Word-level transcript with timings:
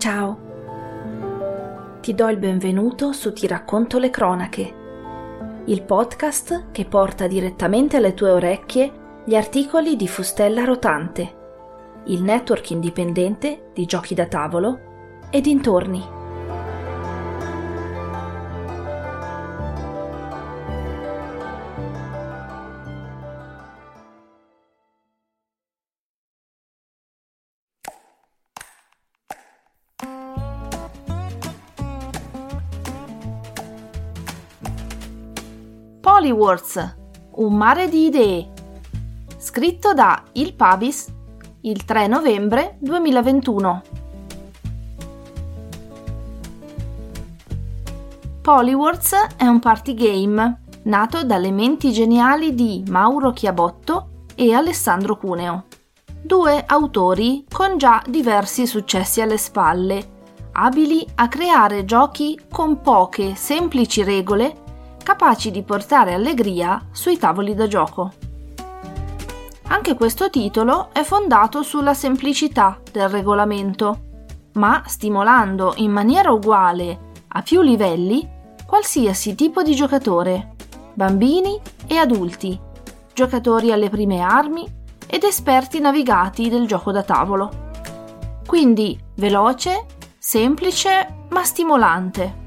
Ciao. 0.00 0.38
Ti 2.00 2.14
do 2.14 2.28
il 2.30 2.38
benvenuto 2.38 3.12
su 3.12 3.34
Ti 3.34 3.46
racconto 3.46 3.98
le 3.98 4.08
cronache, 4.08 4.74
il 5.66 5.82
podcast 5.82 6.70
che 6.72 6.86
porta 6.86 7.26
direttamente 7.26 7.98
alle 7.98 8.14
tue 8.14 8.30
orecchie 8.30 9.22
gli 9.26 9.34
articoli 9.34 9.96
di 9.96 10.08
Fustella 10.08 10.64
Rotante, 10.64 11.34
il 12.06 12.22
network 12.22 12.70
indipendente 12.70 13.72
di 13.74 13.84
giochi 13.84 14.14
da 14.14 14.24
tavolo 14.24 15.28
e 15.28 15.42
dintorni. 15.42 16.19
Polywords, 36.30 36.96
un 37.36 37.54
mare 37.56 37.88
di 37.88 38.06
idee. 38.06 38.52
Scritto 39.36 39.92
da 39.92 40.22
Il 40.34 40.54
Pabis 40.54 41.12
il 41.62 41.84
3 41.84 42.06
novembre 42.06 42.76
2021. 42.78 43.82
Polywords 48.40 49.12
è 49.36 49.46
un 49.46 49.58
party 49.58 49.94
game 49.94 50.60
nato 50.84 51.24
dalle 51.24 51.50
menti 51.50 51.90
geniali 51.90 52.54
di 52.54 52.84
Mauro 52.88 53.32
Chiabotto 53.32 54.26
e 54.36 54.54
Alessandro 54.54 55.16
Cuneo, 55.16 55.64
due 56.22 56.62
autori 56.64 57.44
con 57.50 57.76
già 57.76 58.00
diversi 58.06 58.68
successi 58.68 59.20
alle 59.20 59.36
spalle, 59.36 60.18
abili 60.52 61.04
a 61.16 61.26
creare 61.26 61.84
giochi 61.84 62.38
con 62.48 62.80
poche 62.80 63.34
semplici 63.34 64.04
regole 64.04 64.68
capaci 65.10 65.50
di 65.50 65.64
portare 65.64 66.14
allegria 66.14 66.80
sui 66.92 67.18
tavoli 67.18 67.52
da 67.56 67.66
gioco. 67.66 68.12
Anche 69.64 69.96
questo 69.96 70.30
titolo 70.30 70.90
è 70.92 71.02
fondato 71.02 71.64
sulla 71.64 71.94
semplicità 71.94 72.80
del 72.92 73.08
regolamento, 73.08 74.02
ma 74.52 74.84
stimolando 74.86 75.72
in 75.78 75.90
maniera 75.90 76.30
uguale 76.30 77.10
a 77.26 77.42
più 77.42 77.60
livelli 77.60 78.24
qualsiasi 78.64 79.34
tipo 79.34 79.64
di 79.64 79.74
giocatore, 79.74 80.54
bambini 80.94 81.60
e 81.88 81.96
adulti, 81.96 82.56
giocatori 83.12 83.72
alle 83.72 83.88
prime 83.88 84.20
armi 84.20 84.64
ed 85.08 85.24
esperti 85.24 85.80
navigati 85.80 86.48
del 86.48 86.68
gioco 86.68 86.92
da 86.92 87.02
tavolo. 87.02 87.70
Quindi 88.46 88.96
veloce, 89.16 89.86
semplice 90.16 91.24
ma 91.30 91.42
stimolante 91.42 92.39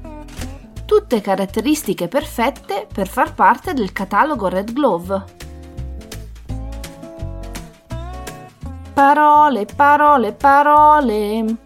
tutte 0.84 1.20
caratteristiche 1.20 2.08
perfette 2.08 2.86
per 2.92 3.08
far 3.08 3.34
parte 3.34 3.74
del 3.74 3.92
catalogo 3.92 4.48
Red 4.48 4.72
Glove. 4.72 5.24
Parole, 8.92 9.66
parole, 9.74 10.32
parole. 10.32 11.56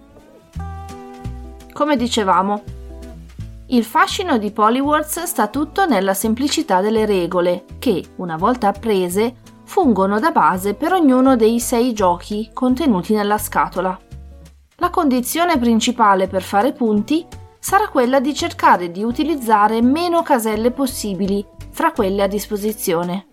Come 1.73 1.97
dicevamo, 1.97 2.63
il 3.67 3.85
fascino 3.85 4.39
di 4.39 4.51
Polywords 4.51 5.25
sta 5.25 5.49
tutto 5.49 5.87
nella 5.87 6.15
semplicità 6.15 6.81
delle 6.81 7.05
regole 7.05 7.65
che, 7.79 8.13
una 8.17 8.37
volta 8.37 8.69
apprese, 8.69 9.37
fungono 9.65 10.19
da 10.19 10.31
base 10.31 10.73
per 10.73 10.95
ognuno 10.95 11.37
dei 11.37 11.61
sei 11.61 11.93
giochi 11.93 12.49
contenuti 12.55 13.13
nella 13.13 13.37
scatola. 13.37 13.99
La 14.77 14.91
condizione 14.91 15.59
principale 15.59 16.29
per 16.29 16.43
fare 16.43 16.73
punti 16.73 17.27
sarà 17.69 17.89
quella 17.89 18.19
di 18.19 18.34
cercare 18.34 18.91
di 18.91 19.03
utilizzare 19.03 19.83
meno 19.83 20.23
caselle 20.23 20.71
possibili 20.71 21.45
fra 21.69 21.93
quelle 21.93 22.23
a 22.23 22.27
disposizione. 22.27 23.27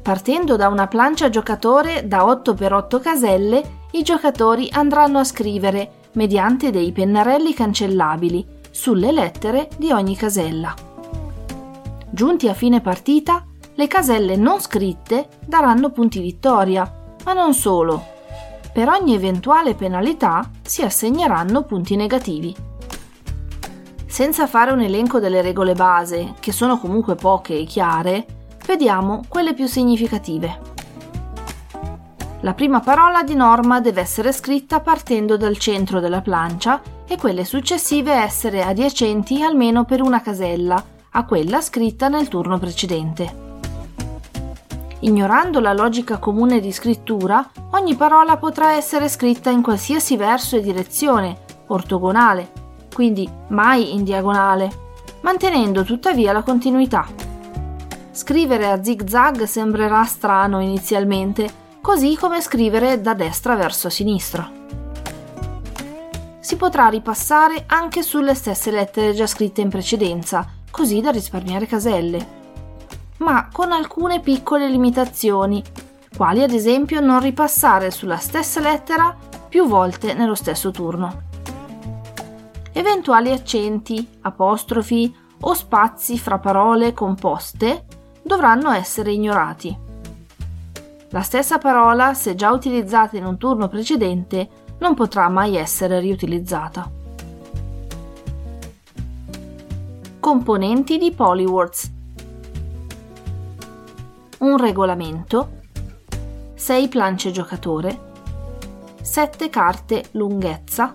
Partendo 0.00 0.56
da 0.56 0.68
una 0.68 0.86
plancia 0.86 1.28
giocatore 1.28 2.08
da 2.08 2.24
8x8 2.24 3.00
caselle, 3.02 3.62
i 3.90 4.02
giocatori 4.02 4.70
andranno 4.72 5.18
a 5.18 5.24
scrivere, 5.24 6.06
mediante 6.12 6.70
dei 6.70 6.90
pennarelli 6.90 7.52
cancellabili, 7.52 8.46
sulle 8.70 9.12
lettere 9.12 9.68
di 9.76 9.92
ogni 9.92 10.16
casella. 10.16 10.74
Giunti 12.08 12.48
a 12.48 12.54
fine 12.54 12.80
partita, 12.80 13.44
le 13.74 13.86
caselle 13.88 14.36
non 14.36 14.58
scritte 14.58 15.28
daranno 15.44 15.90
punti 15.90 16.18
vittoria, 16.20 16.90
ma 17.26 17.34
non 17.34 17.52
solo. 17.52 18.02
Per 18.72 18.88
ogni 18.88 19.14
eventuale 19.14 19.74
penalità 19.74 20.48
si 20.62 20.80
assegneranno 20.80 21.64
punti 21.64 21.94
negativi. 21.94 22.76
Senza 24.08 24.46
fare 24.46 24.72
un 24.72 24.80
elenco 24.80 25.20
delle 25.20 25.42
regole 25.42 25.74
base, 25.74 26.34
che 26.40 26.50
sono 26.50 26.80
comunque 26.80 27.14
poche 27.14 27.58
e 27.58 27.64
chiare, 27.64 28.24
vediamo 28.66 29.22
quelle 29.28 29.52
più 29.52 29.66
significative. 29.66 30.76
La 32.40 32.54
prima 32.54 32.80
parola 32.80 33.22
di 33.22 33.34
norma 33.34 33.80
deve 33.80 34.00
essere 34.00 34.32
scritta 34.32 34.80
partendo 34.80 35.36
dal 35.36 35.58
centro 35.58 36.00
della 36.00 36.22
plancia 36.22 36.80
e 37.06 37.16
quelle 37.16 37.44
successive 37.44 38.12
essere 38.12 38.62
adiacenti 38.62 39.42
almeno 39.42 39.84
per 39.84 40.00
una 40.00 40.22
casella 40.22 40.82
a 41.10 41.24
quella 41.24 41.60
scritta 41.60 42.08
nel 42.08 42.28
turno 42.28 42.58
precedente. 42.58 43.46
Ignorando 45.00 45.60
la 45.60 45.74
logica 45.74 46.16
comune 46.18 46.60
di 46.60 46.72
scrittura, 46.72 47.46
ogni 47.72 47.94
parola 47.94 48.38
potrà 48.38 48.72
essere 48.72 49.08
scritta 49.08 49.50
in 49.50 49.62
qualsiasi 49.62 50.16
verso 50.16 50.56
e 50.56 50.60
direzione, 50.60 51.36
ortogonale, 51.66 52.57
quindi 52.92 53.28
mai 53.48 53.94
in 53.94 54.04
diagonale, 54.04 54.86
mantenendo 55.20 55.84
tuttavia 55.84 56.32
la 56.32 56.42
continuità. 56.42 57.06
Scrivere 58.10 58.70
a 58.70 58.82
zig-zag 58.82 59.44
sembrerà 59.44 60.04
strano 60.04 60.60
inizialmente, 60.60 61.48
così 61.80 62.16
come 62.16 62.40
scrivere 62.40 63.00
da 63.00 63.14
destra 63.14 63.54
verso 63.54 63.88
sinistra. 63.88 64.50
Si 66.40 66.56
potrà 66.56 66.88
ripassare 66.88 67.64
anche 67.66 68.02
sulle 68.02 68.34
stesse 68.34 68.70
lettere 68.70 69.12
già 69.12 69.26
scritte 69.26 69.60
in 69.60 69.68
precedenza, 69.68 70.46
così 70.70 71.00
da 71.00 71.10
risparmiare 71.10 71.66
caselle. 71.66 72.36
Ma 73.18 73.48
con 73.52 73.70
alcune 73.70 74.20
piccole 74.20 74.68
limitazioni, 74.68 75.62
quali 76.16 76.42
ad 76.42 76.52
esempio 76.52 77.00
non 77.00 77.20
ripassare 77.20 77.90
sulla 77.90 78.16
stessa 78.16 78.60
lettera 78.60 79.16
più 79.48 79.66
volte 79.66 80.14
nello 80.14 80.34
stesso 80.34 80.70
turno 80.70 81.27
eventuali 82.78 83.32
accenti, 83.32 84.06
apostrofi 84.20 85.12
o 85.40 85.52
spazi 85.52 86.16
fra 86.16 86.38
parole 86.38 86.92
composte 86.92 87.86
dovranno 88.22 88.70
essere 88.70 89.12
ignorati. 89.12 89.76
La 91.10 91.22
stessa 91.22 91.58
parola, 91.58 92.14
se 92.14 92.36
già 92.36 92.52
utilizzata 92.52 93.16
in 93.16 93.24
un 93.24 93.36
turno 93.36 93.66
precedente, 93.66 94.48
non 94.78 94.94
potrà 94.94 95.28
mai 95.28 95.56
essere 95.56 95.98
riutilizzata. 95.98 96.88
Componenti 100.20 100.98
di 100.98 101.10
Polywords 101.10 101.96
un 104.38 104.56
regolamento, 104.56 105.62
6 106.54 106.86
plance 106.86 107.32
giocatore, 107.32 107.98
7 109.02 109.50
carte 109.50 110.04
lunghezza, 110.12 110.94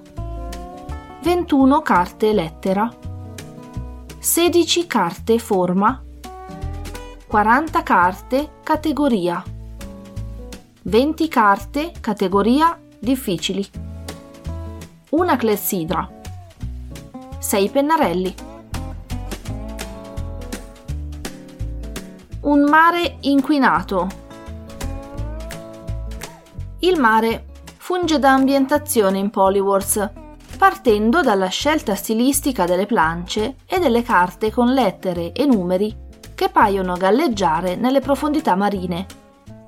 21 1.24 1.82
carte 1.84 2.34
lettera, 2.34 2.94
16 4.20 4.88
carte 4.88 5.40
forma, 5.40 6.04
40 7.28 7.82
carte 7.82 8.50
categoria, 8.62 9.42
20 10.81 11.28
carte 11.30 11.94
categoria 12.02 12.78
difficili, 13.00 13.66
una 15.12 15.38
clessidra, 15.38 16.12
6 17.40 17.69
pennarelli. 17.69 18.36
Un 22.42 22.64
mare 22.64 23.16
inquinato. 23.22 24.08
Il 26.80 27.00
mare 27.00 27.46
funge 27.78 28.19
da 28.19 28.34
ambientazione 28.34 29.19
in 29.19 29.30
Polywars 29.30 30.22
partendo 30.58 31.22
dalla 31.22 31.48
scelta 31.48 31.96
stilistica 31.96 32.66
delle 32.66 32.86
plance 32.86 33.56
e 33.66 33.80
delle 33.80 34.04
carte 34.04 34.52
con 34.52 34.72
lettere 34.72 35.32
e 35.32 35.46
numeri 35.46 35.96
che 36.36 36.50
paiono 36.50 36.96
galleggiare 36.96 37.76
nelle 37.76 38.00
profondità 38.00 38.56
marine, 38.56 39.06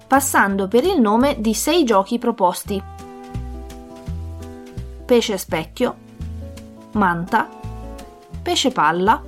passando 0.07 0.67
per 0.67 0.83
il 0.83 0.99
nome 0.99 1.39
di 1.39 1.53
sei 1.53 1.83
giochi 1.83 2.17
proposti. 2.17 2.81
Pesce 5.05 5.37
specchio, 5.37 5.95
manta, 6.93 7.47
pesce 8.41 8.71
palla, 8.71 9.21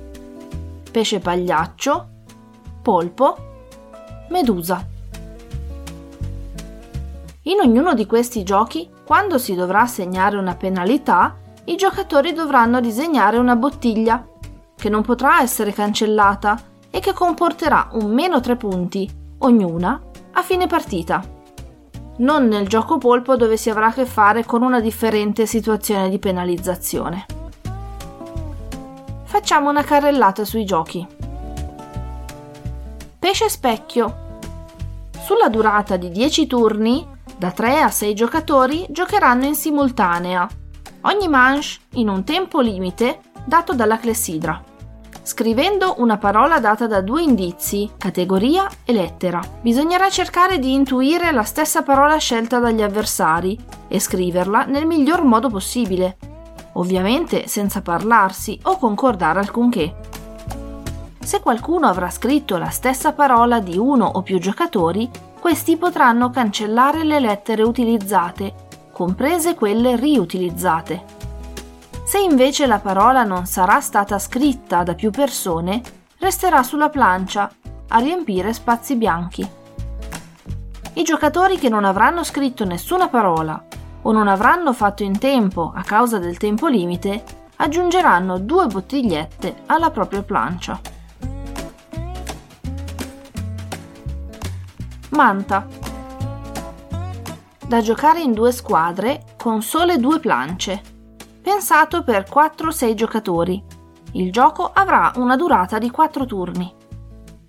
pesce 0.90 1.18
pagliaccio, 1.20 2.08
polpo, 2.82 3.36
medusa. 4.30 4.86
In 7.42 7.60
ognuno 7.60 7.94
di 7.94 8.04
questi 8.04 8.42
giochi, 8.42 8.90
quando 9.04 9.38
si 9.38 9.54
dovrà 9.54 9.80
assegnare 9.82 10.36
una 10.36 10.54
penalità, 10.54 11.34
i 11.68 11.76
giocatori 11.76 12.32
dovranno 12.32 12.80
disegnare 12.80 13.36
una 13.36 13.54
bottiglia, 13.54 14.26
che 14.74 14.88
non 14.88 15.02
potrà 15.02 15.42
essere 15.42 15.72
cancellata 15.72 16.58
e 16.90 16.98
che 16.98 17.12
comporterà 17.12 17.90
un 17.92 18.10
meno 18.10 18.40
3 18.40 18.56
punti, 18.56 19.08
ognuna, 19.38 20.00
a 20.32 20.42
fine 20.42 20.66
partita. 20.66 21.22
Non 22.18 22.46
nel 22.46 22.68
gioco 22.68 22.96
polpo 22.96 23.36
dove 23.36 23.58
si 23.58 23.68
avrà 23.68 23.88
a 23.88 23.92
che 23.92 24.06
fare 24.06 24.46
con 24.46 24.62
una 24.62 24.80
differente 24.80 25.44
situazione 25.44 26.08
di 26.08 26.18
penalizzazione. 26.18 27.26
Facciamo 29.24 29.68
una 29.68 29.84
carrellata 29.84 30.46
sui 30.46 30.64
giochi. 30.64 31.06
Pesce 33.18 33.48
specchio. 33.50 34.26
Sulla 35.22 35.50
durata 35.50 35.98
di 35.98 36.08
10 36.08 36.46
turni, 36.46 37.06
da 37.36 37.50
3 37.50 37.80
a 37.80 37.90
6 37.90 38.14
giocatori 38.14 38.86
giocheranno 38.88 39.44
in 39.44 39.54
simultanea 39.54 40.48
ogni 41.02 41.28
manche 41.28 41.78
in 41.94 42.08
un 42.08 42.24
tempo 42.24 42.60
limite 42.60 43.20
dato 43.44 43.74
dalla 43.74 43.98
clessidra, 43.98 44.62
scrivendo 45.22 45.96
una 45.98 46.16
parola 46.16 46.58
data 46.58 46.86
da 46.86 47.00
due 47.00 47.22
indizi, 47.22 47.90
categoria 47.96 48.66
e 48.84 48.92
lettera. 48.92 49.40
Bisognerà 49.60 50.08
cercare 50.10 50.58
di 50.58 50.72
intuire 50.72 51.32
la 51.32 51.44
stessa 51.44 51.82
parola 51.82 52.16
scelta 52.16 52.58
dagli 52.58 52.82
avversari 52.82 53.58
e 53.88 54.00
scriverla 54.00 54.64
nel 54.64 54.86
miglior 54.86 55.24
modo 55.24 55.48
possibile, 55.48 56.16
ovviamente 56.72 57.46
senza 57.46 57.82
parlarsi 57.82 58.58
o 58.62 58.78
concordare 58.78 59.40
alcunché. 59.40 59.96
Se 61.20 61.40
qualcuno 61.40 61.88
avrà 61.88 62.08
scritto 62.08 62.56
la 62.56 62.70
stessa 62.70 63.12
parola 63.12 63.60
di 63.60 63.76
uno 63.76 64.06
o 64.06 64.22
più 64.22 64.38
giocatori, 64.38 65.10
questi 65.38 65.76
potranno 65.76 66.30
cancellare 66.30 67.04
le 67.04 67.20
lettere 67.20 67.62
utilizzate 67.62 68.66
comprese 68.98 69.54
quelle 69.54 69.94
riutilizzate. 69.94 71.04
Se 72.04 72.18
invece 72.18 72.66
la 72.66 72.80
parola 72.80 73.22
non 73.22 73.46
sarà 73.46 73.80
stata 73.80 74.18
scritta 74.18 74.82
da 74.82 74.96
più 74.96 75.12
persone, 75.12 75.80
resterà 76.18 76.64
sulla 76.64 76.88
plancia 76.88 77.48
a 77.90 77.98
riempire 78.00 78.52
spazi 78.52 78.96
bianchi. 78.96 79.48
I 80.94 81.02
giocatori 81.04 81.58
che 81.58 81.68
non 81.68 81.84
avranno 81.84 82.24
scritto 82.24 82.64
nessuna 82.64 83.06
parola 83.06 83.64
o 84.02 84.10
non 84.10 84.26
avranno 84.26 84.72
fatto 84.72 85.04
in 85.04 85.16
tempo 85.16 85.70
a 85.72 85.84
causa 85.84 86.18
del 86.18 86.36
tempo 86.36 86.66
limite 86.66 87.22
aggiungeranno 87.54 88.38
due 88.40 88.66
bottigliette 88.66 89.62
alla 89.66 89.90
propria 89.90 90.24
plancia. 90.24 90.80
Manta 95.10 95.77
da 97.68 97.82
giocare 97.82 98.22
in 98.22 98.32
due 98.32 98.50
squadre 98.50 99.24
con 99.36 99.60
sole 99.60 99.98
due 99.98 100.18
plance, 100.20 100.80
pensato 101.42 102.02
per 102.02 102.26
4-6 102.26 102.94
giocatori. 102.94 103.62
Il 104.12 104.32
gioco 104.32 104.70
avrà 104.72 105.12
una 105.16 105.36
durata 105.36 105.76
di 105.76 105.90
4 105.90 106.24
turni. 106.24 106.74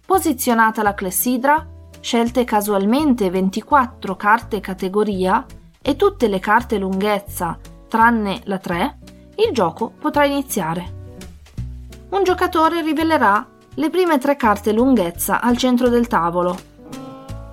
Posizionata 0.06 0.84
la 0.84 0.94
clessidra, 0.94 1.66
scelte 2.02 2.44
casualmente 2.44 3.30
24 3.30 4.18
carte 4.18 4.60
categoria 4.60 5.46
e 5.82 5.96
tutte 5.96 6.28
le 6.28 6.40
carte 6.40 6.78
lunghezza 6.78 7.58
tranne 7.88 8.42
la 8.44 8.58
3, 8.58 8.98
il 9.48 9.54
gioco 9.54 9.94
potrà 9.98 10.26
iniziare. 10.26 10.98
Un 12.10 12.24
giocatore 12.26 12.82
rivelerà 12.82 13.48
le 13.76 13.90
prime 13.90 14.18
tre 14.18 14.36
carte 14.36 14.74
lunghezza 14.74 15.40
al 15.40 15.56
centro 15.56 15.88
del 15.88 16.08
tavolo 16.08 16.69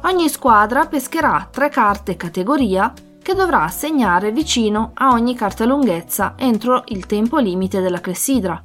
Ogni 0.07 0.29
squadra 0.29 0.87
pescherà 0.87 1.49
tre 1.51 1.69
carte 1.69 2.15
categoria 2.15 2.93
che 3.21 3.35
dovrà 3.35 3.65
assegnare 3.65 4.31
vicino 4.31 4.93
a 4.95 5.11
ogni 5.11 5.35
carta 5.35 5.65
lunghezza 5.65 6.35
entro 6.37 6.85
il 6.87 7.07
tempo 7.07 7.39
limite 7.39 7.81
della 7.81 8.01
clessidra, 8.01 8.63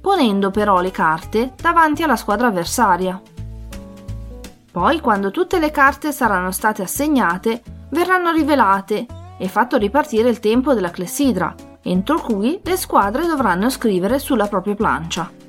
ponendo 0.00 0.50
però 0.50 0.80
le 0.80 0.90
carte 0.90 1.52
davanti 1.54 2.02
alla 2.02 2.16
squadra 2.16 2.48
avversaria. 2.48 3.20
Poi, 4.72 4.98
quando 4.98 5.30
tutte 5.30 5.60
le 5.60 5.70
carte 5.70 6.10
saranno 6.10 6.50
state 6.50 6.82
assegnate, 6.82 7.62
verranno 7.90 8.32
rivelate 8.32 9.06
e 9.38 9.46
fatto 9.46 9.76
ripartire 9.76 10.30
il 10.30 10.40
tempo 10.40 10.74
della 10.74 10.90
clessidra, 10.90 11.54
entro 11.80 12.20
cui 12.20 12.60
le 12.60 12.76
squadre 12.76 13.24
dovranno 13.28 13.70
scrivere 13.70 14.18
sulla 14.18 14.48
propria 14.48 14.74
plancia. 14.74 15.41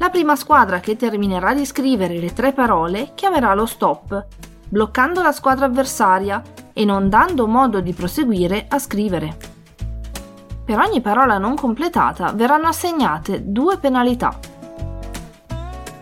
La 0.00 0.10
prima 0.10 0.36
squadra 0.36 0.78
che 0.78 0.94
terminerà 0.96 1.54
di 1.54 1.66
scrivere 1.66 2.18
le 2.18 2.32
tre 2.32 2.52
parole 2.52 3.10
chiamerà 3.14 3.52
lo 3.54 3.66
stop, 3.66 4.26
bloccando 4.68 5.22
la 5.22 5.32
squadra 5.32 5.66
avversaria 5.66 6.40
e 6.72 6.84
non 6.84 7.08
dando 7.08 7.48
modo 7.48 7.80
di 7.80 7.92
proseguire 7.92 8.66
a 8.68 8.78
scrivere. 8.78 9.36
Per 10.64 10.78
ogni 10.78 11.00
parola 11.00 11.38
non 11.38 11.56
completata 11.56 12.30
verranno 12.32 12.68
assegnate 12.68 13.50
due 13.50 13.78
penalità. 13.78 14.38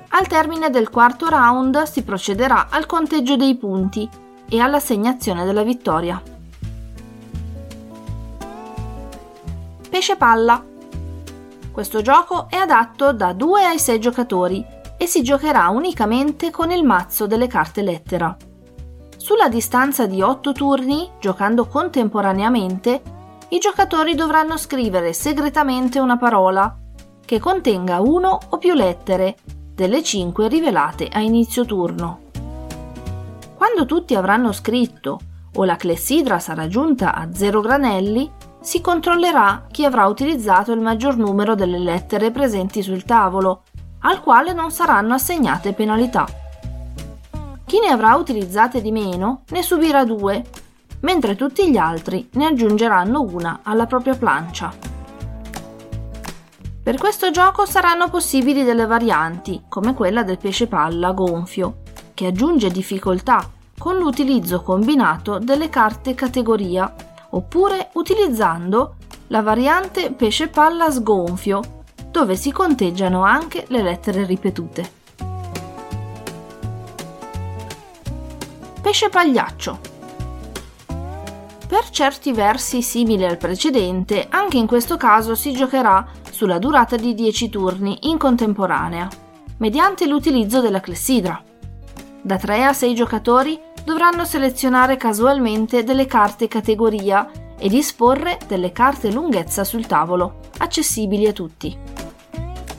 Al 0.08 0.26
termine 0.26 0.68
del 0.68 0.90
quarto 0.90 1.30
round 1.30 1.84
si 1.84 2.02
procederà 2.02 2.66
al 2.68 2.84
conteggio 2.84 3.36
dei 3.36 3.56
punti 3.56 4.06
e 4.46 4.60
all'assegnazione 4.60 5.46
della 5.46 5.62
vittoria. 5.62 6.20
Pesce 9.88 10.16
palla 10.16 10.62
questo 11.76 12.00
gioco 12.00 12.46
è 12.48 12.56
adatto 12.56 13.12
da 13.12 13.34
2 13.34 13.64
ai 13.66 13.78
6 13.78 14.00
giocatori 14.00 14.64
e 14.96 15.04
si 15.04 15.22
giocherà 15.22 15.68
unicamente 15.68 16.50
con 16.50 16.70
il 16.70 16.82
mazzo 16.82 17.26
delle 17.26 17.48
carte 17.48 17.82
lettera. 17.82 18.34
Sulla 19.18 19.50
distanza 19.50 20.06
di 20.06 20.22
8 20.22 20.52
turni, 20.52 21.10
giocando 21.20 21.66
contemporaneamente, 21.66 23.02
i 23.48 23.58
giocatori 23.58 24.14
dovranno 24.14 24.56
scrivere 24.56 25.12
segretamente 25.12 25.98
una 25.98 26.16
parola 26.16 26.74
che 27.22 27.38
contenga 27.38 28.00
uno 28.00 28.38
o 28.48 28.56
più 28.56 28.72
lettere 28.72 29.36
delle 29.74 30.02
5 30.02 30.48
rivelate 30.48 31.10
a 31.12 31.20
inizio 31.20 31.66
turno. 31.66 32.20
Quando 33.54 33.84
tutti 33.84 34.14
avranno 34.14 34.50
scritto 34.52 35.20
o 35.52 35.64
la 35.64 35.76
clessidra 35.76 36.38
sarà 36.38 36.68
giunta 36.68 37.14
a 37.14 37.28
0 37.30 37.60
granelli, 37.60 38.32
si 38.66 38.80
controllerà 38.80 39.68
chi 39.70 39.84
avrà 39.84 40.06
utilizzato 40.06 40.72
il 40.72 40.80
maggior 40.80 41.16
numero 41.16 41.54
delle 41.54 41.78
lettere 41.78 42.32
presenti 42.32 42.82
sul 42.82 43.04
tavolo, 43.04 43.62
al 44.00 44.20
quale 44.20 44.52
non 44.52 44.72
saranno 44.72 45.14
assegnate 45.14 45.72
penalità. 45.72 46.26
Chi 47.64 47.78
ne 47.78 47.86
avrà 47.86 48.16
utilizzate 48.16 48.82
di 48.82 48.90
meno 48.90 49.42
ne 49.50 49.62
subirà 49.62 50.04
due, 50.04 50.42
mentre 51.02 51.36
tutti 51.36 51.70
gli 51.70 51.76
altri 51.76 52.28
ne 52.32 52.46
aggiungeranno 52.46 53.20
una 53.20 53.60
alla 53.62 53.86
propria 53.86 54.16
plancia. 54.16 54.74
Per 56.82 56.96
questo 56.98 57.30
gioco 57.30 57.66
saranno 57.66 58.10
possibili 58.10 58.64
delle 58.64 58.86
varianti, 58.86 59.62
come 59.68 59.94
quella 59.94 60.24
del 60.24 60.38
pesce 60.38 60.66
palla 60.66 61.12
gonfio, 61.12 61.82
che 62.14 62.26
aggiunge 62.26 62.72
difficoltà 62.72 63.48
con 63.78 63.96
l'utilizzo 63.96 64.60
combinato 64.62 65.38
delle 65.38 65.68
carte 65.68 66.14
categoria 66.16 66.92
oppure 67.36 67.90
utilizzando 67.94 68.96
la 69.28 69.42
variante 69.42 70.10
pesce 70.12 70.48
palla 70.48 70.90
sgonfio, 70.90 71.82
dove 72.10 72.34
si 72.34 72.50
conteggiano 72.50 73.22
anche 73.22 73.64
le 73.68 73.82
lettere 73.82 74.24
ripetute. 74.24 74.90
Pesce 78.80 79.08
pagliaccio. 79.10 79.94
Per 81.68 81.90
certi 81.90 82.32
versi 82.32 82.80
simile 82.80 83.26
al 83.26 83.36
precedente, 83.36 84.28
anche 84.30 84.56
in 84.56 84.66
questo 84.66 84.96
caso 84.96 85.34
si 85.34 85.52
giocherà 85.52 86.06
sulla 86.30 86.58
durata 86.58 86.96
di 86.96 87.12
10 87.12 87.48
turni 87.50 87.98
in 88.02 88.16
contemporanea, 88.16 89.08
mediante 89.58 90.06
l'utilizzo 90.06 90.60
della 90.60 90.80
clessidra. 90.80 91.42
Da 92.22 92.36
3 92.36 92.64
a 92.64 92.72
6 92.72 92.94
giocatori 92.94 93.60
dovranno 93.86 94.24
selezionare 94.24 94.96
casualmente 94.96 95.84
delle 95.84 96.06
carte 96.06 96.48
categoria 96.48 97.30
e 97.56 97.68
disporre 97.68 98.36
delle 98.48 98.72
carte 98.72 99.12
lunghezza 99.12 99.62
sul 99.62 99.86
tavolo, 99.86 100.40
accessibili 100.58 101.24
a 101.28 101.32
tutti. 101.32 101.78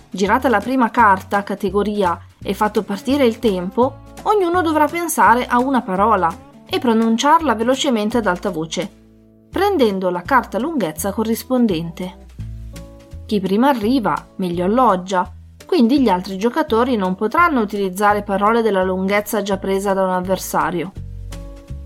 Girata 0.10 0.50
la 0.50 0.60
prima 0.60 0.92
carta 0.92 1.44
categoria 1.44 2.20
e 2.44 2.54
fatto 2.54 2.84
partire 2.84 3.26
il 3.26 3.40
tempo, 3.40 4.00
ognuno 4.24 4.62
dovrà 4.62 4.86
pensare 4.88 5.46
a 5.46 5.60
una 5.60 5.82
parola 5.82 6.30
e 6.66 6.78
pronunciarla 6.78 7.56
velocemente 7.56 8.18
ad 8.18 8.28
alta 8.28 8.50
voce, 8.50 8.92
prendendo 9.50 10.10
la 10.10 10.24
carta 10.24 10.60
lunghezza 10.60 11.14
corrispondente. 11.14 12.26
Chi 13.26 13.40
prima 13.40 13.70
arriva, 13.70 14.28
meglio 14.36 14.66
alloggia, 14.66 15.32
quindi 15.68 16.02
gli 16.02 16.08
altri 16.08 16.38
giocatori 16.38 16.96
non 16.96 17.16
potranno 17.16 17.60
utilizzare 17.60 18.24
parole 18.24 18.62
della 18.62 18.84
lunghezza 18.84 19.42
già 19.42 19.58
presa 19.58 19.94
da 19.94 20.04
un 20.04 20.12
avversario. 20.12 20.94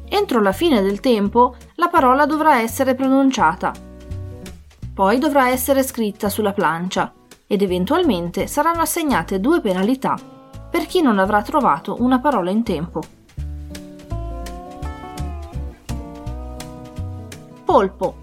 Entro 0.07 0.39
la 0.39 0.51
fine 0.51 0.83
del 0.83 0.99
tempo 0.99 1.55
la 1.75 1.87
parola 1.87 2.27
dovrà 2.27 2.61
essere 2.61 2.93
pronunciata. 2.93 3.73
Poi 4.93 5.17
dovrà 5.17 5.49
essere 5.49 5.81
scritta 5.81 6.29
sulla 6.29 6.53
plancia 6.53 7.11
ed 7.47 7.63
eventualmente 7.63 8.45
saranno 8.45 8.81
assegnate 8.81 9.39
due 9.39 9.61
penalità 9.61 10.15
per 10.69 10.85
chi 10.85 11.01
non 11.01 11.17
avrà 11.17 11.41
trovato 11.41 11.97
una 12.01 12.19
parola 12.19 12.51
in 12.51 12.61
tempo. 12.63 13.01
Polpo 17.65 18.15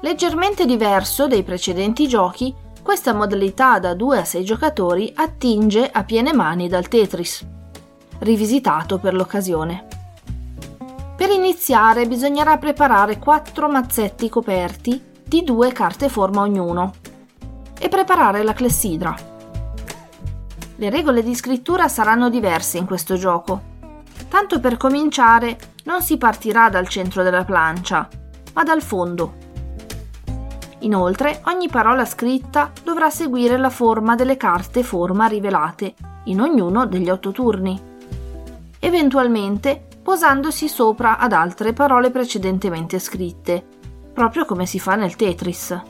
Leggermente 0.00 0.66
diverso 0.66 1.26
dai 1.26 1.42
precedenti 1.42 2.06
giochi, 2.06 2.54
questa 2.84 3.14
modalità 3.14 3.78
da 3.78 3.94
2 3.94 4.18
a 4.18 4.24
6 4.26 4.44
giocatori 4.44 5.10
attinge 5.16 5.88
a 5.90 6.04
piene 6.04 6.34
mani 6.34 6.68
dal 6.68 6.86
Tetris, 6.86 7.42
rivisitato 8.18 8.98
per 8.98 9.14
l'occasione. 9.14 9.86
Per 11.16 11.30
iniziare 11.30 12.06
bisognerà 12.06 12.58
preparare 12.58 13.18
4 13.18 13.70
mazzetti 13.70 14.28
coperti 14.28 15.02
di 15.24 15.42
2 15.42 15.72
carte 15.72 16.10
forma 16.10 16.42
ognuno 16.42 16.92
e 17.80 17.88
preparare 17.88 18.42
la 18.42 18.52
clessidra. 18.52 19.16
Le 20.76 20.90
regole 20.90 21.22
di 21.22 21.34
scrittura 21.34 21.88
saranno 21.88 22.28
diverse 22.28 22.76
in 22.76 22.84
questo 22.84 23.16
gioco. 23.16 23.62
Tanto 24.28 24.60
per 24.60 24.76
cominciare 24.76 25.56
non 25.84 26.02
si 26.02 26.18
partirà 26.18 26.68
dal 26.68 26.88
centro 26.88 27.22
della 27.22 27.44
plancia, 27.44 28.06
ma 28.52 28.62
dal 28.62 28.82
fondo. 28.82 29.43
Inoltre, 30.84 31.40
ogni 31.46 31.68
parola 31.68 32.04
scritta 32.04 32.70
dovrà 32.82 33.08
seguire 33.08 33.56
la 33.56 33.70
forma 33.70 34.14
delle 34.14 34.36
carte 34.36 34.82
forma 34.82 35.26
rivelate 35.26 35.94
in 36.24 36.40
ognuno 36.40 36.86
degli 36.86 37.08
otto 37.08 37.32
turni, 37.32 37.80
eventualmente 38.80 39.86
posandosi 40.02 40.68
sopra 40.68 41.16
ad 41.16 41.32
altre 41.32 41.72
parole 41.72 42.10
precedentemente 42.10 42.98
scritte, 42.98 43.64
proprio 44.12 44.44
come 44.44 44.66
si 44.66 44.78
fa 44.78 44.94
nel 44.94 45.16
Tetris. 45.16 45.80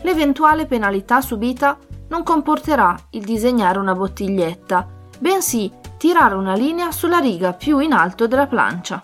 L'eventuale 0.00 0.64
penalità 0.64 1.20
subita 1.20 1.76
non 2.08 2.22
comporterà 2.22 2.96
il 3.10 3.24
disegnare 3.24 3.78
una 3.78 3.94
bottiglietta, 3.94 4.88
bensì 5.18 5.70
tirare 5.98 6.34
una 6.34 6.54
linea 6.54 6.90
sulla 6.92 7.18
riga 7.18 7.52
più 7.52 7.78
in 7.78 7.92
alto 7.92 8.26
della 8.26 8.46
plancia. 8.46 9.02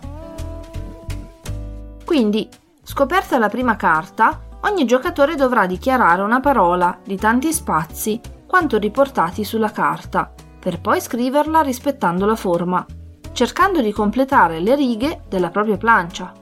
Quindi, 2.03 2.49
scoperta 2.81 3.37
la 3.37 3.49
prima 3.49 3.75
carta, 3.75 4.47
ogni 4.61 4.85
giocatore 4.85 5.35
dovrà 5.35 5.65
dichiarare 5.65 6.21
una 6.21 6.39
parola 6.39 6.99
di 7.03 7.15
tanti 7.15 7.53
spazi 7.53 8.19
quanto 8.45 8.77
riportati 8.77 9.43
sulla 9.43 9.71
carta, 9.71 10.33
per 10.59 10.81
poi 10.81 10.99
scriverla 10.99 11.61
rispettando 11.61 12.25
la 12.25 12.35
forma, 12.35 12.85
cercando 13.31 13.81
di 13.81 13.91
completare 13.91 14.59
le 14.59 14.75
righe 14.75 15.21
della 15.29 15.49
propria 15.49 15.77
plancia. 15.77 16.33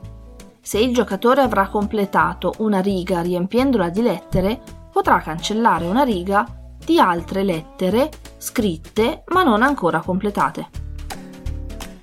Se 0.62 0.80
il 0.80 0.94
giocatore 0.94 1.42
avrà 1.42 1.68
completato 1.68 2.54
una 2.60 2.80
riga 2.80 3.22
riempiendola 3.22 3.90
di 3.90 4.02
lettere, 4.02 4.62
potrà 4.92 5.20
cancellare 5.20 5.86
una 5.86 6.04
riga 6.04 6.46
di 6.84 7.00
altre 7.00 7.44
lettere 7.44 8.10
scritte 8.38 9.24
ma 9.28 9.44
non 9.44 9.62
ancora 9.62 10.00
completate. 10.00 10.68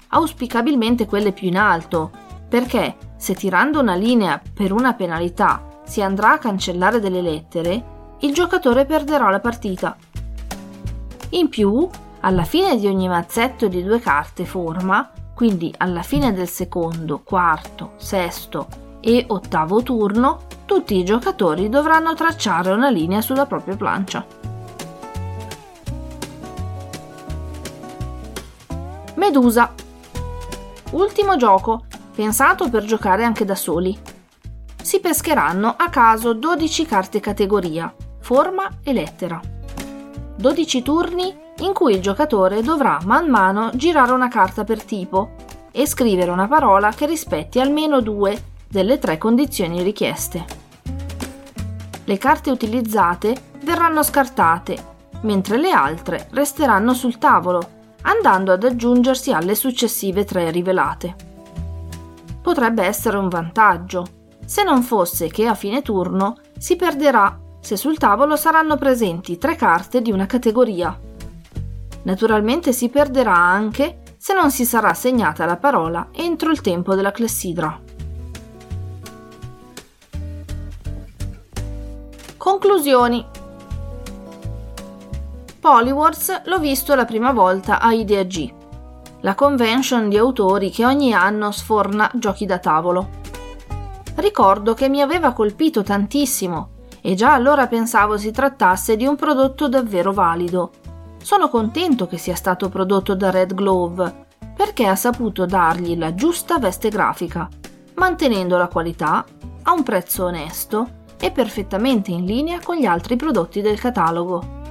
Auspicabilmente 0.09 1.06
quelle 1.06 1.33
più 1.33 1.49
in 1.49 1.56
alto, 1.56 2.11
perché 2.49 2.97
se 3.16 3.35
tirando 3.35 3.80
una 3.80 3.94
linea 3.94 4.40
per 4.52 4.71
una 4.73 4.92
penalità 4.92 5.73
si 5.84 6.02
andrà 6.02 6.32
a 6.32 6.38
cancellare 6.38 7.00
delle 7.00 7.20
lettere, 7.20 7.92
il 8.20 8.32
giocatore 8.32 8.84
perderà 8.86 9.30
la 9.30 9.40
partita. 9.40 9.96
In 11.30 11.48
più, 11.48 11.88
alla 12.20 12.44
fine 12.44 12.78
di 12.78 12.86
ogni 12.86 13.06
mazzetto 13.06 13.68
di 13.68 13.82
due 13.82 14.00
carte 14.00 14.44
forma, 14.44 15.10
quindi 15.34 15.72
alla 15.78 16.02
fine 16.02 16.32
del 16.32 16.48
secondo, 16.48 17.20
quarto, 17.22 17.92
sesto 17.96 18.66
e 19.00 19.24
ottavo 19.28 19.82
turno, 19.82 20.46
tutti 20.64 20.96
i 20.96 21.04
giocatori 21.04 21.68
dovranno 21.68 22.14
tracciare 22.14 22.70
una 22.72 22.88
linea 22.88 23.20
sulla 23.20 23.44
propria 23.44 23.76
plancia. 23.76 24.24
Medusa. 29.16 29.72
Ultimo 30.92 31.36
gioco, 31.36 31.84
pensato 32.14 32.70
per 32.70 32.84
giocare 32.84 33.24
anche 33.24 33.44
da 33.44 33.54
soli 33.54 33.98
si 34.84 35.00
pescheranno 35.00 35.74
a 35.78 35.88
caso 35.88 36.34
12 36.34 36.84
carte 36.84 37.18
categoria, 37.18 37.92
forma 38.20 38.68
e 38.82 38.92
lettera. 38.92 39.40
12 40.36 40.82
turni 40.82 41.34
in 41.60 41.72
cui 41.72 41.94
il 41.94 42.02
giocatore 42.02 42.60
dovrà 42.60 42.98
man 43.04 43.30
mano 43.30 43.70
girare 43.72 44.12
una 44.12 44.28
carta 44.28 44.62
per 44.62 44.84
tipo 44.84 45.36
e 45.72 45.86
scrivere 45.86 46.30
una 46.30 46.46
parola 46.46 46.90
che 46.90 47.06
rispetti 47.06 47.60
almeno 47.60 48.02
due 48.02 48.38
delle 48.68 48.98
tre 48.98 49.16
condizioni 49.16 49.82
richieste. 49.82 50.44
Le 52.04 52.18
carte 52.18 52.50
utilizzate 52.50 53.34
verranno 53.62 54.02
scartate, 54.02 54.76
mentre 55.22 55.56
le 55.56 55.70
altre 55.70 56.28
resteranno 56.32 56.92
sul 56.92 57.16
tavolo, 57.16 57.70
andando 58.02 58.52
ad 58.52 58.62
aggiungersi 58.62 59.32
alle 59.32 59.54
successive 59.54 60.26
tre 60.26 60.50
rivelate. 60.50 61.16
Potrebbe 62.42 62.84
essere 62.84 63.16
un 63.16 63.30
vantaggio, 63.30 64.23
se 64.44 64.62
non 64.62 64.82
fosse 64.82 65.28
che 65.28 65.46
a 65.46 65.54
fine 65.54 65.82
turno 65.82 66.36
si 66.58 66.76
perderà 66.76 67.38
se 67.60 67.76
sul 67.76 67.96
tavolo 67.96 68.36
saranno 68.36 68.76
presenti 68.76 69.38
tre 69.38 69.56
carte 69.56 70.02
di 70.02 70.12
una 70.12 70.26
categoria. 70.26 70.98
Naturalmente 72.02 72.72
si 72.72 72.90
perderà 72.90 73.34
anche 73.34 74.02
se 74.18 74.34
non 74.34 74.50
si 74.50 74.64
sarà 74.64 74.92
segnata 74.92 75.46
la 75.46 75.56
parola 75.56 76.08
entro 76.12 76.50
il 76.50 76.60
tempo 76.60 76.94
della 76.94 77.10
clessidra. 77.10 77.80
Conclusioni 82.36 83.24
Polywars 85.58 86.42
l'ho 86.44 86.58
visto 86.58 86.94
la 86.94 87.06
prima 87.06 87.32
volta 87.32 87.80
a 87.80 87.92
Idea 87.94 88.22
G, 88.24 88.52
la 89.20 89.34
convention 89.34 90.10
di 90.10 90.18
autori 90.18 90.70
che 90.70 90.84
ogni 90.84 91.14
anno 91.14 91.50
sforna 91.50 92.10
giochi 92.12 92.44
da 92.44 92.58
tavolo 92.58 93.22
ricordo 94.24 94.72
che 94.72 94.88
mi 94.88 95.02
aveva 95.02 95.32
colpito 95.32 95.82
tantissimo 95.82 96.70
e 97.02 97.14
già 97.14 97.34
allora 97.34 97.66
pensavo 97.66 98.16
si 98.16 98.30
trattasse 98.30 98.96
di 98.96 99.04
un 99.04 99.16
prodotto 99.16 99.68
davvero 99.68 100.12
valido. 100.14 100.70
Sono 101.22 101.50
contento 101.50 102.06
che 102.06 102.16
sia 102.16 102.34
stato 102.34 102.70
prodotto 102.70 103.14
da 103.14 103.30
Red 103.30 103.52
Glove 103.52 104.24
perché 104.56 104.86
ha 104.86 104.96
saputo 104.96 105.44
dargli 105.44 105.98
la 105.98 106.14
giusta 106.14 106.58
veste 106.58 106.88
grafica, 106.88 107.46
mantenendo 107.96 108.56
la 108.56 108.68
qualità 108.68 109.26
a 109.64 109.72
un 109.72 109.82
prezzo 109.82 110.24
onesto 110.24 111.02
e 111.18 111.30
perfettamente 111.30 112.10
in 112.10 112.24
linea 112.24 112.60
con 112.64 112.76
gli 112.76 112.86
altri 112.86 113.16
prodotti 113.16 113.60
del 113.60 113.78
catalogo. 113.78 114.62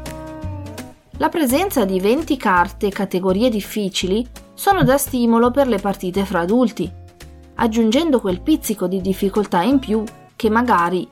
La 1.17 1.29
presenza 1.29 1.85
di 1.85 1.99
20 1.99 2.37
carte 2.37 2.89
categorie 2.89 3.49
difficili 3.49 4.27
sono 4.55 4.83
da 4.83 4.97
stimolo 4.97 5.51
per 5.51 5.67
le 5.67 5.77
partite 5.77 6.25
fra 6.25 6.39
adulti 6.39 7.01
aggiungendo 7.55 8.19
quel 8.19 8.41
pizzico 8.41 8.87
di 8.87 9.01
difficoltà 9.01 9.61
in 9.61 9.79
più 9.79 10.03
che 10.35 10.49
magari, 10.49 11.07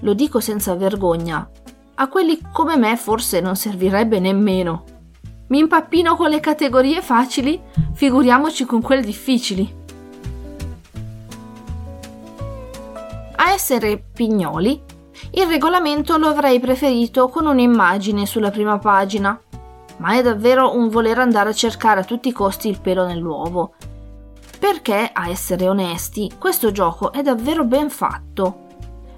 lo 0.00 0.14
dico 0.14 0.40
senza 0.40 0.74
vergogna, 0.74 1.48
a 1.94 2.08
quelli 2.08 2.40
come 2.52 2.76
me 2.76 2.96
forse 2.96 3.40
non 3.40 3.56
servirebbe 3.56 4.18
nemmeno. 4.18 4.84
Mi 5.48 5.58
impappino 5.58 6.16
con 6.16 6.30
le 6.30 6.40
categorie 6.40 7.02
facili, 7.02 7.60
figuriamoci 7.92 8.64
con 8.64 8.80
quelle 8.80 9.02
difficili. 9.02 9.80
A 13.36 13.52
essere 13.52 14.02
pignoli, 14.12 14.80
il 15.32 15.46
regolamento 15.46 16.16
lo 16.16 16.28
avrei 16.28 16.58
preferito 16.58 17.28
con 17.28 17.46
un'immagine 17.46 18.24
sulla 18.24 18.50
prima 18.50 18.78
pagina, 18.78 19.38
ma 19.98 20.14
è 20.14 20.22
davvero 20.22 20.74
un 20.74 20.88
voler 20.88 21.18
andare 21.18 21.50
a 21.50 21.54
cercare 21.54 22.00
a 22.00 22.04
tutti 22.04 22.28
i 22.28 22.32
costi 22.32 22.68
il 22.68 22.80
pelo 22.80 23.06
nell'uovo 23.06 23.74
perché, 24.62 25.10
a 25.12 25.28
essere 25.28 25.68
onesti, 25.68 26.30
questo 26.38 26.70
gioco 26.70 27.10
è 27.10 27.20
davvero 27.20 27.64
ben 27.64 27.90
fatto. 27.90 28.68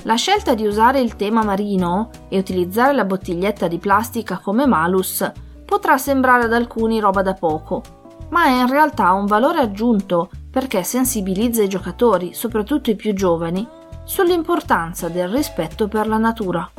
La 0.04 0.14
scelta 0.14 0.54
di 0.54 0.64
usare 0.64 1.02
il 1.02 1.16
tema 1.16 1.42
marino 1.42 2.08
e 2.30 2.38
utilizzare 2.38 2.94
la 2.94 3.04
bottiglietta 3.04 3.68
di 3.68 3.76
plastica 3.76 4.38
come 4.38 4.64
malus 4.64 5.30
potrà 5.66 5.98
sembrare 5.98 6.44
ad 6.44 6.54
alcuni 6.54 6.98
roba 6.98 7.20
da 7.20 7.34
poco, 7.34 7.82
ma 8.30 8.44
è 8.46 8.60
in 8.62 8.70
realtà 8.70 9.12
un 9.12 9.26
valore 9.26 9.60
aggiunto 9.60 10.30
perché 10.50 10.82
sensibilizza 10.82 11.62
i 11.62 11.68
giocatori, 11.68 12.32
soprattutto 12.32 12.88
i 12.88 12.96
più 12.96 13.12
giovani, 13.12 13.68
sull'importanza 14.04 15.10
del 15.10 15.28
rispetto 15.28 15.88
per 15.88 16.08
la 16.08 16.16
natura. 16.16 16.70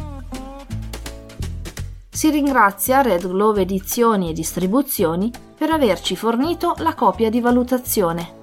Si 2.09 2.31
ringrazia 2.31 3.01
Red 3.03 3.27
Glove 3.27 3.61
Edizioni 3.61 4.31
e 4.31 4.33
Distribuzioni 4.33 5.31
per 5.55 5.69
averci 5.69 6.15
fornito 6.15 6.73
la 6.79 6.95
copia 6.95 7.29
di 7.29 7.39
valutazione. 7.39 8.34